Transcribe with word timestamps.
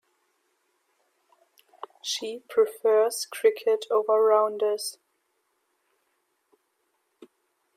She 2.01 2.39
prefers 2.49 3.27
cricket 3.29 3.85
over 3.91 4.13
rounders. 4.19 4.97